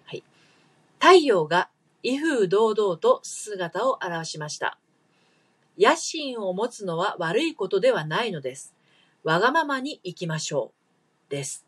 [1.00, 1.70] 太陽が
[2.04, 4.78] 威風堂々と姿を現しました。
[5.78, 8.74] 野心を持つのは悪いことではないのです。
[9.24, 10.72] わがままに行きましょ
[11.28, 11.32] う。
[11.32, 11.66] です。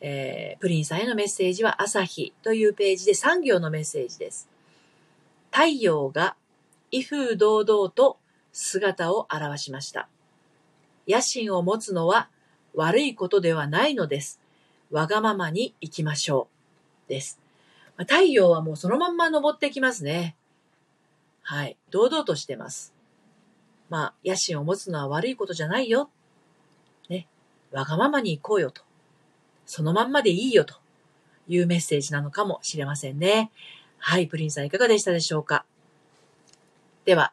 [0.00, 4.48] えー、プリンさんへのメッセージは朝日というページで3行のメッセージです。
[5.50, 6.36] 太陽が
[6.90, 8.18] 威風堂々と
[8.52, 10.08] 姿を現しました。
[11.06, 12.28] 野心を持つのは
[12.74, 14.40] 悪いことではないのです。
[14.90, 16.48] わがままに行きましょ
[17.06, 17.08] う。
[17.08, 17.40] です。
[17.98, 20.36] 太陽はもうそのまんま登ってきますね。
[21.42, 21.76] はい。
[21.90, 22.94] 堂々としてます。
[23.88, 26.10] まあ、野心を持つのは悪いことじゃないよ。
[27.08, 27.26] ね。
[27.72, 28.82] わがままに行こうよと。
[29.66, 30.74] そのまんまでいいよと
[31.48, 33.50] いうメッセージなのかもしれませんね。
[33.98, 34.26] はい。
[34.26, 35.64] プリンさんいかがでしたでしょうか？
[37.04, 37.32] では、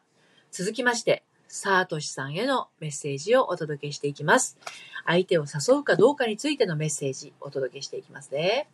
[0.50, 4.58] 続きまして、サートシさんへのメッセージをお届けしていきます。
[5.04, 8.68] 相手を誘うかどうかについてのメッセージお届けしていきますね。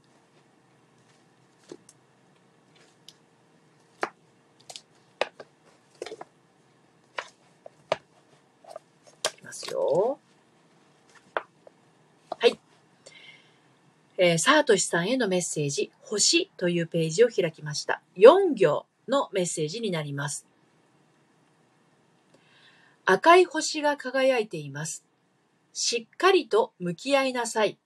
[9.63, 10.19] ますよ。
[12.39, 12.59] はい。
[14.19, 18.03] えー、サートシさんへのメッセージ、星というページを開きました。
[18.17, 20.47] 4行のメッセージになります。
[23.05, 25.05] 赤い星が輝いています。
[25.73, 27.79] しっかりと向き合いなさい。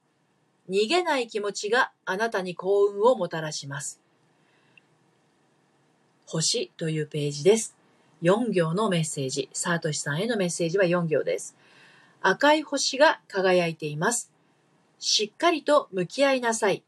[0.69, 4.01] 逃げない気持ちがあなたに幸運をもたらします。
[6.27, 7.77] 星というページです。
[8.23, 9.49] 4行のメッセージ。
[9.53, 11.55] サートシさんへのメッセージは4行です。
[12.29, 14.33] 赤い星が輝いています。
[14.99, 16.83] しっかりと向き合いなさい。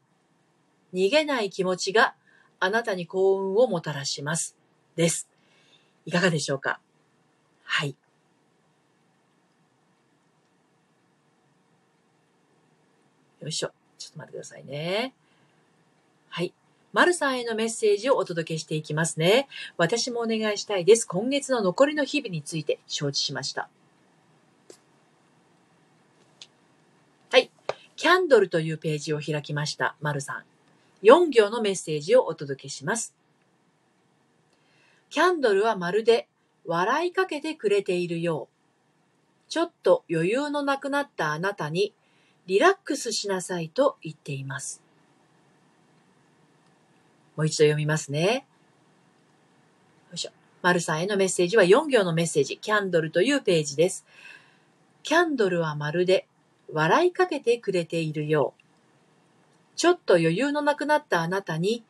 [0.93, 2.13] 逃げない気持ちが
[2.59, 4.57] あなたに幸運をもたらします。
[4.97, 5.29] です。
[6.05, 6.81] いかがでしょうか？
[7.63, 7.95] はい。
[13.41, 13.71] よいしょ。
[13.97, 15.13] ちょっと待ってくださいね。
[16.27, 16.53] はい。
[16.91, 19.47] マルさんへのメッセージをお届けしていきますね。
[19.77, 21.05] 私もお願いしたいです。
[21.05, 23.69] 今月の残りの日々について承知しました。
[27.31, 27.51] はい。
[27.99, 29.93] キャンドルというページを開きました。
[29.99, 30.43] マルさん。
[31.05, 33.13] 4行のメッセージをお届けします。
[35.09, 36.29] キャンドルはまるで
[36.65, 39.51] 笑いかけてくれているよう。
[39.51, 41.93] ちょっと余裕のなくなったあなたに
[42.47, 44.81] リラックスしなさいと言っています。
[47.35, 48.45] もう一度読みますね。
[50.07, 50.31] よいしょ。
[50.61, 54.05] 丸さんへのメッセージは4行のメッセージ、キャンドルというページです。
[55.03, 56.28] キャンドルはまるで
[56.73, 58.61] 笑いかけてくれているよう。
[59.75, 61.83] ちょっと余裕のなくなったあなたに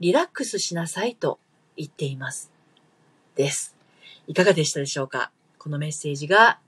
[0.00, 1.38] リラックスしなさいと
[1.76, 2.50] 言っています。
[3.36, 3.76] です。
[4.26, 5.30] いかがでしたでしょうか？
[5.58, 6.58] このメッセージが、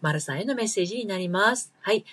[0.00, 1.72] 丸さんへのメッセージになります。
[1.82, 2.04] はい。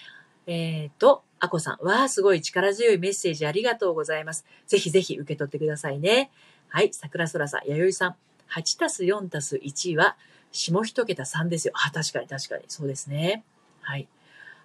[0.46, 1.86] えっ、ー、と、あこさん。
[1.86, 4.46] わあ、すごい力強いメッセージありがとうございます。
[4.66, 6.32] ぜひぜひ受け取ってくださいね。
[6.68, 6.90] はい。
[6.92, 8.16] 桜空さん、弥生さん。
[8.50, 10.18] 8たす4たす1は、
[10.52, 11.74] 下一桁3ですよ。
[11.76, 12.66] あ、確かに確かに。
[12.68, 13.46] そうですね。
[13.82, 14.08] はい。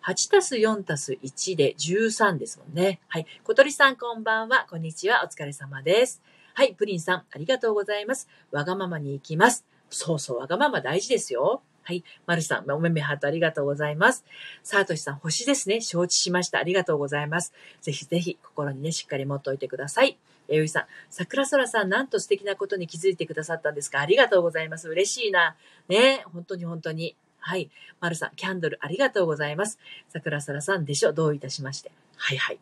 [0.04, 3.00] 8たす4たす1で13ですもんね。
[3.06, 3.26] はい。
[3.44, 4.66] 小鳥さんこんばんは。
[4.68, 5.22] こんにちは。
[5.24, 6.20] お疲れ様です。
[6.54, 6.74] はい。
[6.74, 8.28] プリンさん、ありがとうございます。
[8.50, 9.64] わがままに行きます。
[9.90, 11.62] そうそう、わがまま大事ですよ。
[11.84, 12.02] はい。
[12.26, 14.24] マルさん、おめめハートありがとうございます。
[14.64, 15.80] サートシさん、星ですね。
[15.80, 16.58] 承知しました。
[16.58, 17.52] ありがとうございます。
[17.80, 20.18] ぜひぜひ、心にね、しっかり持っておいてください。
[20.48, 24.00] えゆいさん、桜空さん、なんと素敵なことに気づいてくださったんですか？
[24.00, 24.88] ありがとうございます。
[24.88, 25.54] 嬉しいな。
[25.88, 27.14] ね本当に本当に。
[27.44, 27.70] はい。
[28.00, 29.78] マルさん、キャンドルありがとうございます。
[30.08, 31.12] 桜空さんでしょ？
[31.12, 31.90] どういたしまして。
[32.16, 32.58] はいはい。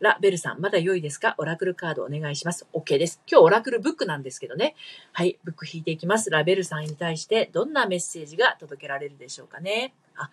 [0.00, 1.34] ラ・ベルさん、まだ良いですか？
[1.38, 2.66] オラクルカードお願いします。
[2.74, 3.20] OK です。
[3.26, 4.74] 今日オラクルブックなんですけどね。
[5.12, 6.28] はい、ブック引いていきます。
[6.28, 9.94] ラ・ベルさんに対してどんなメッセージが届けられるでしょうかね。
[10.16, 10.30] あ、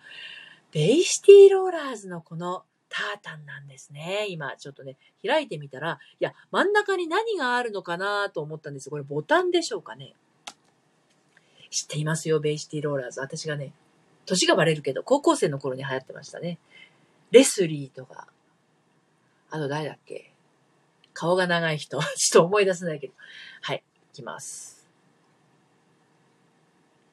[0.72, 4.26] ベイシティローラーズのこのタータンなんですね。
[4.28, 8.90] 今、ちょっとね、開いてみたら、いや、真ん中に何があるのかなと思ったんです。
[8.90, 10.12] これボタンでしょうかね。
[11.72, 13.20] 知っていますよ、ベイシティローラーズ。
[13.20, 13.72] 私がね、
[14.26, 16.58] 年がバレるけど、高校生の頃に流行ってましたね。
[17.30, 18.28] レスリーとか、
[19.50, 20.32] あと誰だっけ？
[21.14, 21.98] 顔が長い人。
[21.98, 23.14] ちょっと思い出せないけど。
[23.62, 23.82] はい。
[24.12, 24.86] いきます。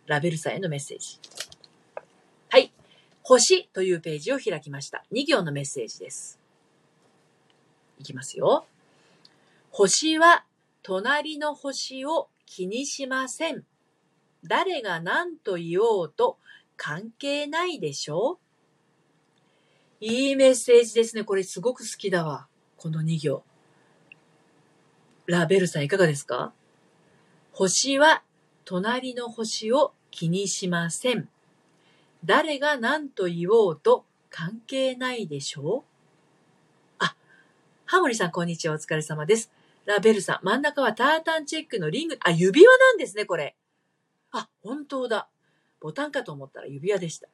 [0.08, 1.20] ラベルさんへのメッセージ。
[2.50, 2.74] はい。
[3.24, 5.06] 星というページを開きました。
[5.14, 6.40] 2行のメッセージです。
[7.98, 8.66] いきますよ。
[9.72, 10.46] 星は
[10.82, 13.66] 隣の星を気にしません。
[14.46, 16.38] 誰が何と言おうと
[16.78, 18.40] 関係ないでしょ？
[20.00, 21.24] いいメッセージですね。
[21.24, 22.48] これすごく好きだわ。
[22.78, 23.44] この2行。
[25.26, 26.54] ラベルさんいかがですか？
[27.52, 28.24] 星は
[28.64, 31.28] 隣の星を気にしません。
[32.24, 35.80] 誰が何と言おうと関係ないでしょ？
[35.80, 35.84] う
[37.00, 37.16] あ、
[37.86, 39.52] ハモリさんこんにちはお疲れ様です。
[39.86, 43.56] ラベルさん、真ん中はタータンチェックのリング、あ、指輪なんですね、これ。
[44.32, 45.30] あ、本当だ。
[45.80, 47.28] ボタンかと思ったら指輪でした。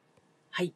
[0.50, 0.74] はい。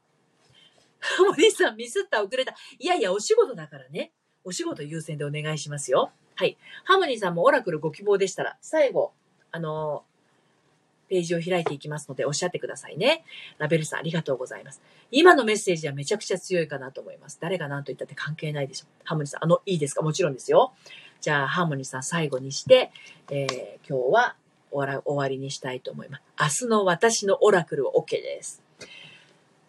[1.01, 2.55] ハモリさん、ミスった、遅れた。
[2.79, 4.13] いやいや、お仕事だからね。
[4.45, 6.13] お仕事優先でお願いしますよ。
[6.35, 6.57] はい。
[6.85, 9.13] ハモニーさんもオラクルご希望でしたら、最後、
[9.53, 10.05] あの
[11.09, 13.25] ページを開いていきますので、おっしゃってくださいね。
[13.59, 14.81] ラベルさん、ありがとうございます。
[15.11, 17.39] 今のメッセージはめちゃくちゃ強いかなと思います。
[17.41, 18.87] 誰が何と言ったって関係ないでしょ。
[19.05, 20.03] ハモニーさん、あの、いいですか？
[20.03, 20.73] もちろんですよ。
[21.21, 22.93] じゃあ、ハーモニーさん最後にして、
[23.29, 24.37] えー、今日は
[24.71, 26.65] 終わ終わりにしたいと思います。
[26.65, 28.63] 明日の私のオラクルは OK です。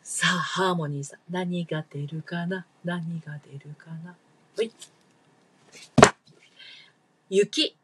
[0.04, 2.66] さあ、ハーモニーさん、何が出るかな？
[2.84, 4.16] 何が出るかな？
[4.58, 4.72] はい。
[7.30, 7.78] 雪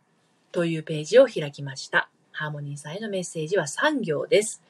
[0.51, 2.09] というページを開きました。
[2.31, 4.61] ハーモニーさんへのメッセージは3行です。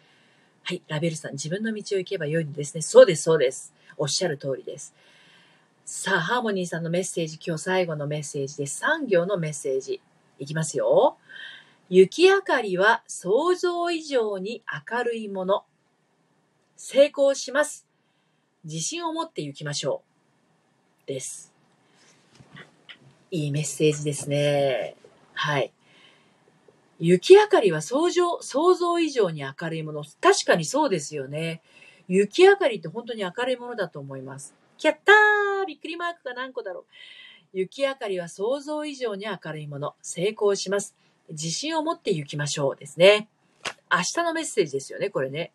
[0.63, 0.81] はい。
[0.87, 2.81] ラベルさん、自分の道を行けばよいのですね。
[2.81, 3.73] そうです、そうです。
[3.97, 4.93] おっしゃる通りです。
[5.85, 8.83] さあ、ハーモニーさんのメッセージ、今日最後のメッセージです。
[8.83, 10.01] 3行のメッセージ。
[10.39, 11.17] いきますよ。
[11.89, 15.63] 雪明かりは想像以上に明るいもの。
[16.75, 17.87] 成功します。
[18.65, 20.03] 自信を持って行きましょ
[21.05, 21.07] う。
[21.07, 21.53] です。
[23.31, 24.97] いいメッセージですね。
[25.33, 25.71] はい。
[26.99, 30.03] 雪明かりは想像、想像以上に明るいもの。
[30.19, 31.61] 確かにそうですよね。
[32.09, 34.53] 雪明かりって本当に明るいものだと思います。
[34.77, 36.85] キャッターびっくりマークが何個だろう。
[37.53, 39.95] 雪明かりは想像以上に明るいもの。
[40.01, 40.97] 成功します。
[41.29, 43.29] 自信を持って行きましょうですね。
[43.91, 45.51] 明日のメッセージですよね、これね。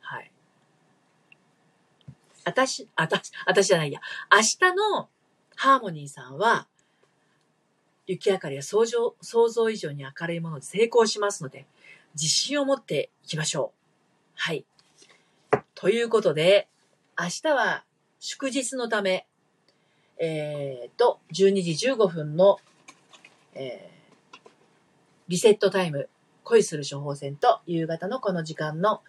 [0.00, 0.30] はい。
[2.44, 4.00] あたし、あたし、あたしじゃないや。
[4.32, 5.08] 明日の
[5.56, 6.66] ハーモニーさんは、
[8.06, 11.66] 雪明かりは想像想像以上に明るいもので成功しますので、
[12.14, 13.80] 自信を持っていきましょう。
[14.34, 14.64] はい。
[15.74, 16.68] ということで、
[17.18, 17.84] 明日は
[18.18, 19.26] 祝日のため、
[20.18, 22.58] えー、と、12時15分の、
[23.54, 23.99] えー、
[25.30, 26.08] リセットタイム、
[26.42, 29.00] 恋する処方箋と夕方のこの時間の、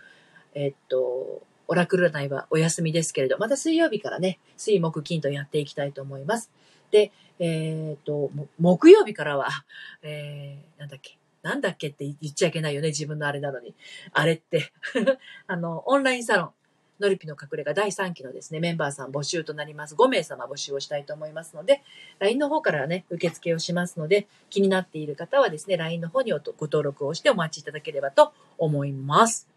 [0.53, 6.51] え、っと、オラクル占いはお休みですけれど、また水曜日からね、水木金とやっていきたいと思います。
[6.91, 8.29] で、えっ、と、
[8.60, 9.47] 木曜日からは、
[10.03, 13.73] えー、なんだっけ、なんだっけって言っちゃいけないよね、自分のあれなのに。
[14.13, 14.71] あれって
[15.47, 16.53] あの、オンラインサロン、
[17.01, 19.95] ノリピの隠れ家第3期のですね、メンバーさん募集となります。
[19.95, 21.81] 5名様募集をしたいと思いますので、
[22.19, 29.47] LINE の方からね、受付をしますので、気になっている方はですね、LINE の方にご登録をしてお待ちいただければと思います。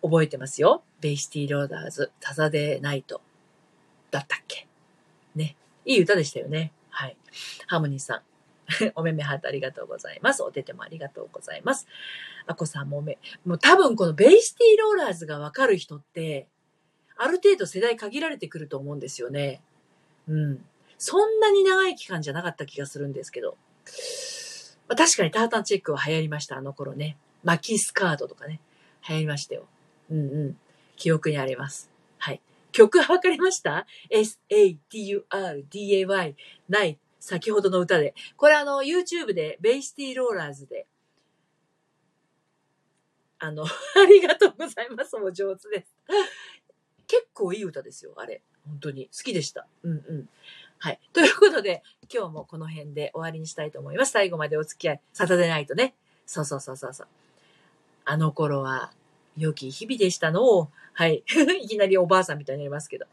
[0.00, 0.82] 覚えてますよ。
[1.00, 3.20] ベイシティローラーズ、 Saturday Night。
[4.10, 4.66] だったっけ？
[5.34, 5.56] ね。
[5.84, 6.72] いい歌でしたよね。
[6.88, 7.16] はい。
[7.66, 10.42] ハーモニーさん、 おめめハートありがとうございます。
[10.42, 11.86] おててもありがとうございます。
[12.46, 16.48] あこさんもおめ、もう多分このベイシティローラーズがわかる人って、
[17.18, 19.60] ある程度世代限られてくると思うんですよね。
[20.26, 20.64] うん。
[20.96, 23.58] そんなに長い期間じゃなかった気がするんですけど。
[24.88, 27.18] まあ、確かにタータンチェックは流行りました、あの頃ね。
[27.44, 28.60] マキスカードとかね。
[29.08, 29.66] 流行りましたよ。
[30.10, 30.56] うんうん。
[30.96, 31.90] 記憶にあります。
[32.18, 32.40] はい。
[32.72, 34.76] 曲はわかりました ?S-A-T-U-R-D-A-Y
[36.68, 36.98] ない。
[37.20, 38.14] 先ほどの歌で。
[38.36, 40.86] これあの、YouTube で、ベイシティローラーズで、
[43.38, 43.68] あの、 あ
[44.08, 45.16] りがとうございます。
[45.16, 45.94] もう上手です。
[47.06, 48.42] 結構いい歌ですよ、あれ。
[48.66, 49.06] 本当に。
[49.06, 49.66] 好きでした。
[49.82, 50.28] うんうん。
[50.78, 51.00] はい。
[51.12, 54.12] ということで、今日もこの辺で終わりにしたいと思います。
[54.12, 55.94] 最後までお付き合い、サタデーナイトね。
[56.26, 57.06] そうそうそうそうそう。
[58.04, 58.92] あの頃は、
[59.36, 61.22] 良き日々でしたのを、はい。
[61.62, 63.06] いきなりおばあさんみたいになりますけど。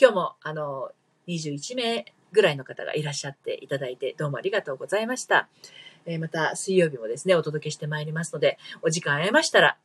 [0.00, 0.92] 今日も、あの、
[1.28, 5.48] 21名ぐらいの方がいらっしゃっていただいて、どうもありがとうございました。
[6.06, 9.78] えー、また、水曜日もですね、お届けしてまいりますので、お時間ありましたら、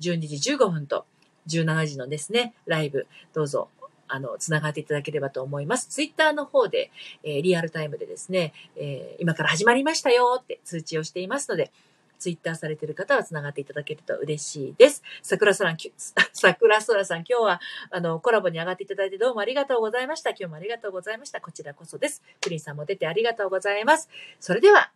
[0.00, 1.06] 12時15分と
[1.48, 3.68] 17時のですね、ライブ、どうぞ、
[4.08, 5.86] あの、つながっていただければと思います。
[5.88, 6.90] ツイッターの方で、
[7.22, 11.70] えー、リアルタイムでですね、えー、今から始まりましたよって通知をしていますので、
[12.18, 15.02] ツイッターされている方は繋がっていただけると嬉しいです。
[15.22, 15.76] 桜空、
[16.32, 20.30] 桜空さん、今日は、あの、コラボに上がっていただいてどうもありがとうございました。
[20.30, 21.40] 今日もありがとうございました。
[21.40, 22.22] こちらこそです。
[22.40, 24.08] プリンさんも出てありがとうございます。
[24.40, 24.90] それでは、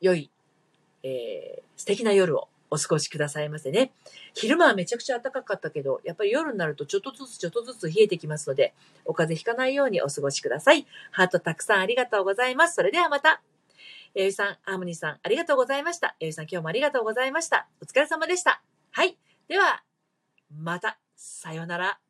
[0.00, 0.30] 良い、
[1.02, 3.92] えー、素敵な夜をお過ごしくださいませね。
[4.34, 10.86] 昼間はめちゃくちゃ暖かかったけど、やっぱり夜になるとちょっとずつちょっとずつ冷えてきますので、お風邪ひかないようにお過ごしください。
[11.10, 12.74] ハートたくさんありがとうございます。
[12.74, 13.42] それではまた。
[14.14, 16.16] えゆさん、ハーモニーさん、ありがとうございました。
[16.20, 17.68] えゆさん、今日もありがとうございました。
[17.82, 18.62] お疲れ様でした。
[18.90, 19.16] はい。
[19.46, 19.82] では、
[20.50, 22.05] また、さようなら。